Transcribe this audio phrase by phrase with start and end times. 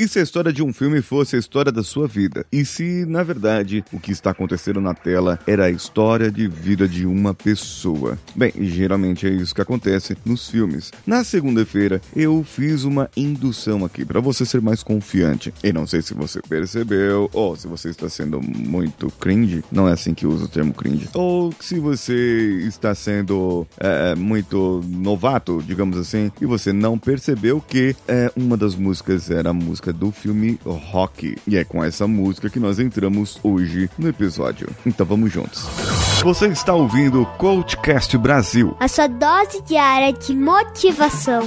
[0.00, 2.46] E se a história de um filme fosse a história da sua vida?
[2.50, 6.88] E se, na verdade, o que está acontecendo na tela era a história de vida
[6.88, 8.18] de uma pessoa?
[8.34, 10.90] Bem, geralmente é isso que acontece nos filmes.
[11.06, 15.52] Na segunda-feira, eu fiz uma indução aqui para você ser mais confiante.
[15.62, 19.92] E não sei se você percebeu, ou se você está sendo muito cringe, não é
[19.92, 25.98] assim que usa o termo cringe, ou se você está sendo é, muito novato, digamos
[25.98, 30.58] assim, e você não percebeu que é, uma das músicas era a música do filme
[30.64, 31.36] Rock.
[31.46, 34.68] E é com essa música que nós entramos hoje no episódio.
[34.84, 35.66] Então vamos juntos.
[36.22, 38.76] Você está ouvindo o Coachcast Brasil.
[38.78, 41.42] A sua dose diária de motivação.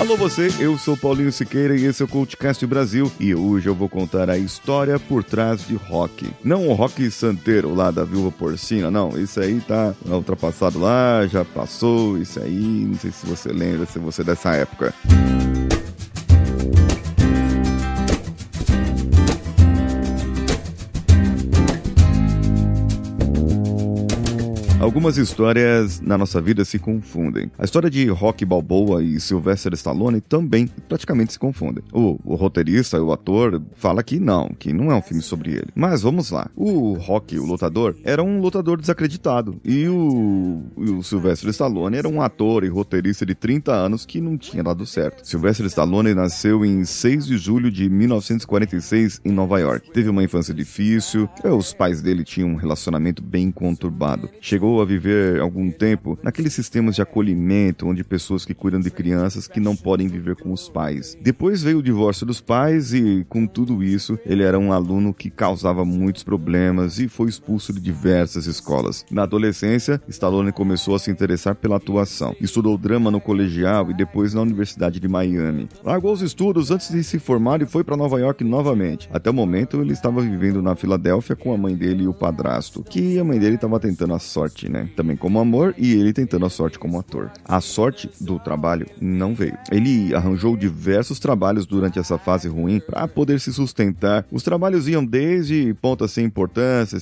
[0.00, 3.74] Alô você, eu sou Paulinho Siqueira e esse é o Coachcast Brasil e hoje eu
[3.74, 6.30] vou contar a história por trás de rock.
[6.44, 11.44] Não o rock santeiro lá da viúva porcina, não, isso aí tá ultrapassado lá, já
[11.44, 14.94] passou, isso aí, não sei se você lembra, se você é dessa época.
[24.88, 27.50] Algumas histórias na nossa vida se confundem.
[27.58, 31.84] A história de Rock Balboa e Sylvester Stallone também praticamente se confundem.
[31.92, 35.68] O, o roteirista, o ator, fala que não, que não é um filme sobre ele.
[35.74, 36.50] Mas vamos lá.
[36.56, 39.60] O Rock, o lutador, era um lutador desacreditado.
[39.62, 44.38] E o, o Sylvester Stallone era um ator e roteirista de 30 anos que não
[44.38, 45.22] tinha dado certo.
[45.22, 49.92] Sylvester Stallone nasceu em 6 de julho de 1946 em Nova York.
[49.92, 54.30] Teve uma infância difícil, os pais dele tinham um relacionamento bem conturbado.
[54.40, 59.46] Chegou a viver algum tempo naqueles sistemas de acolhimento onde pessoas que cuidam de crianças
[59.46, 61.16] que não podem viver com os pais.
[61.20, 65.30] Depois veio o divórcio dos pais e, com tudo isso, ele era um aluno que
[65.30, 69.04] causava muitos problemas e foi expulso de diversas escolas.
[69.10, 72.34] Na adolescência, Stallone começou a se interessar pela atuação.
[72.40, 75.68] Estudou drama no colegial e depois na Universidade de Miami.
[75.84, 79.08] Largou os estudos antes de se formar e foi para Nova York novamente.
[79.12, 82.82] Até o momento, ele estava vivendo na Filadélfia com a mãe dele e o padrasto,
[82.82, 84.88] que a mãe dele estava tentando a sorte né?
[84.96, 87.30] Também como amor e ele tentando a sorte como ator.
[87.44, 89.56] A sorte do trabalho não veio.
[89.70, 94.24] Ele arranjou diversos trabalhos durante essa fase ruim para poder se sustentar.
[94.30, 96.98] Os trabalhos iam desde pontas sem importância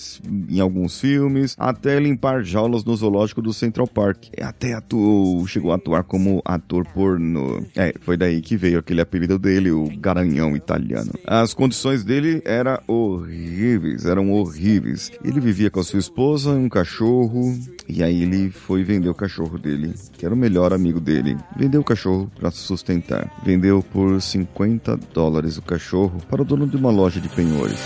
[0.49, 4.27] em alguns filmes até limpar jaulas no zoológico do Central Park.
[4.37, 7.65] E até atuou, chegou a atuar como ator porno.
[7.75, 11.13] É, foi daí que veio aquele apelido dele, o Garanhão italiano.
[11.27, 15.11] As condições dele eram horríveis, eram horríveis.
[15.25, 17.46] Ele vivia com a sua esposa, um cachorro,
[17.89, 21.37] e aí ele foi vender o cachorro dele, que era o melhor amigo dele.
[21.57, 23.31] Vendeu o cachorro para sustentar.
[23.45, 27.79] Vendeu por 50 dólares o cachorro para o dono de uma loja de penhores.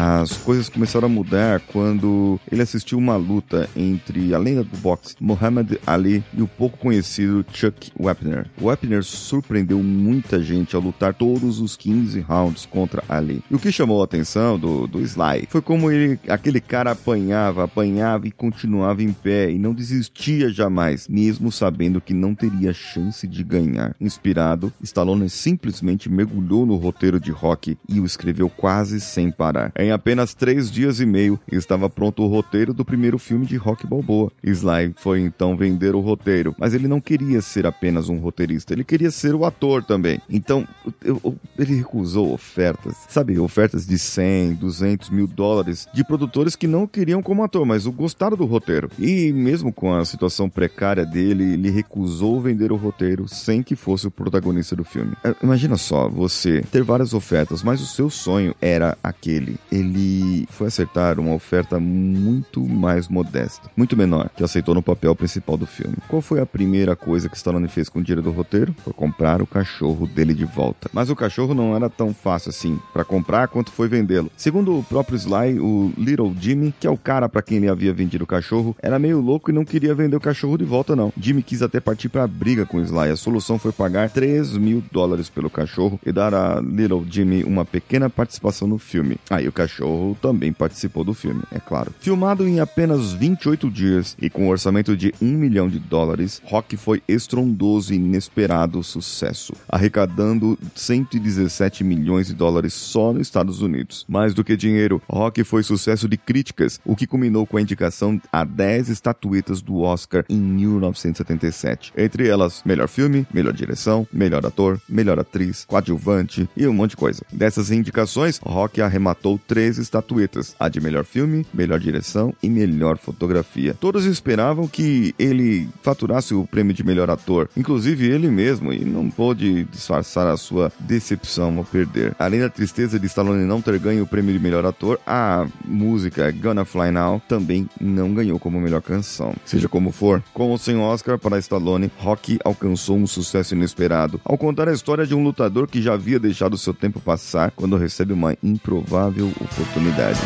[0.00, 5.16] As coisas começaram a mudar quando ele assistiu uma luta entre a lenda do boxe
[5.20, 8.46] Muhammad Ali e o pouco conhecido Chuck Wepner.
[8.62, 13.42] Wepner surpreendeu muita gente ao lutar todos os 15 rounds contra Ali.
[13.50, 17.64] E o que chamou a atenção do, do Sly foi como ele, aquele cara apanhava,
[17.64, 23.26] apanhava e continuava em pé e não desistia jamais, mesmo sabendo que não teria chance
[23.26, 23.96] de ganhar.
[24.00, 29.72] Inspirado, Stallone simplesmente mergulhou no roteiro de Rock e o escreveu quase sem parar.
[29.88, 33.86] Em apenas três dias e meio, estava pronto o roteiro do primeiro filme de Rock
[33.86, 34.30] Balboa.
[34.44, 38.84] Sly foi então vender o roteiro, mas ele não queria ser apenas um roteirista, ele
[38.84, 40.20] queria ser o ator também.
[40.28, 40.68] Então,
[41.02, 46.66] eu, eu, ele recusou ofertas, sabe, ofertas de 100, 200 mil dólares de produtores que
[46.66, 48.90] não queriam como ator, mas o gostaram do roteiro.
[48.98, 54.06] E mesmo com a situação precária dele, ele recusou vender o roteiro sem que fosse
[54.06, 55.14] o protagonista do filme.
[55.24, 60.68] É, imagina só, você ter várias ofertas, mas o seu sonho era aquele ele foi
[60.68, 65.96] acertar uma oferta muito mais modesta, muito menor, que aceitou no papel principal do filme.
[66.08, 68.74] Qual foi a primeira coisa que Stallone fez com o dinheiro do roteiro?
[68.84, 70.90] Foi comprar o cachorro dele de volta.
[70.92, 74.30] Mas o cachorro não era tão fácil assim para comprar quanto foi vendê-lo.
[74.36, 77.92] Segundo o próprio Sly, o Little Jimmy, que é o cara para quem ele havia
[77.92, 81.12] vendido o cachorro, era meio louco e não queria vender o cachorro de volta não.
[81.18, 83.10] Jimmy quis até partir para briga com o Sly.
[83.10, 87.64] A solução foi pagar 3 mil dólares pelo cachorro e dar a Little Jimmy uma
[87.64, 89.16] pequena participação no filme.
[89.30, 91.92] Aí o cachorro cachorro também participou do filme, é claro.
[92.00, 96.76] Filmado em apenas 28 dias e com um orçamento de 1 milhão de dólares, Rock
[96.76, 104.06] foi estrondoso e inesperado sucesso, arrecadando 117 milhões de dólares só nos Estados Unidos.
[104.08, 108.20] Mais do que dinheiro, Rock foi sucesso de críticas, o que culminou com a indicação
[108.32, 111.92] a 10 estatuetas do Oscar em 1977.
[111.96, 116.96] Entre elas, melhor filme, melhor direção, melhor ator, melhor atriz, coadjuvante e um monte de
[116.96, 117.22] coisa.
[117.30, 123.74] Dessas indicações, Rock arrematou três estatuetas: a de melhor filme, melhor direção e melhor fotografia.
[123.74, 129.10] Todos esperavam que ele faturasse o prêmio de melhor ator, inclusive ele mesmo, e não
[129.10, 132.14] pôde disfarçar a sua decepção ao perder.
[132.20, 136.30] Além da tristeza de Stallone não ter ganho o prêmio de melhor ator, a música
[136.30, 139.34] Gonna Fly Now também não ganhou como melhor canção.
[139.44, 144.38] Seja como for, com ou sem Oscar para Stallone, Rock alcançou um sucesso inesperado ao
[144.38, 148.12] contar a história de um lutador que já havia deixado seu tempo passar quando recebe
[148.12, 150.18] uma improvável oportunidade.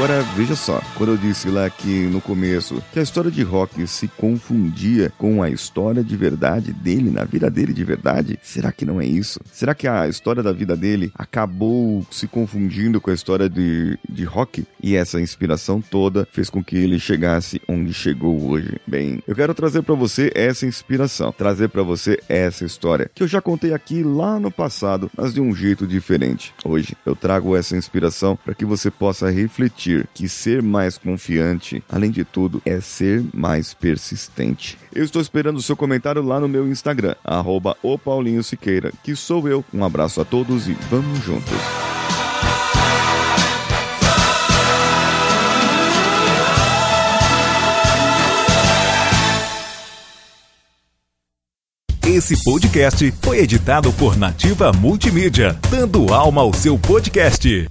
[0.00, 3.86] Agora, veja só, quando eu disse lá que no começo que a história de Rock
[3.86, 8.86] se confundia com a história de verdade dele, na vida dele de verdade, será que
[8.86, 9.38] não é isso?
[9.52, 14.24] Será que a história da vida dele acabou se confundindo com a história de, de
[14.24, 14.64] Rock?
[14.82, 18.80] E essa inspiração toda fez com que ele chegasse onde chegou hoje.
[18.86, 23.28] Bem, eu quero trazer para você essa inspiração, trazer para você essa história que eu
[23.28, 26.54] já contei aqui lá no passado, mas de um jeito diferente.
[26.64, 31.82] Hoje eu trago essa inspiração para que você possa refletir admitir que ser mais confiante,
[31.88, 34.78] além de tudo, é ser mais persistente.
[34.94, 39.16] Eu estou esperando o seu comentário lá no meu Instagram, arroba o Paulinho Siqueira, que
[39.16, 39.64] sou eu.
[39.72, 41.56] Um abraço a todos e vamos juntos.
[52.02, 57.68] Esse podcast foi editado por Nativa Multimídia, dando alma ao seu podcast.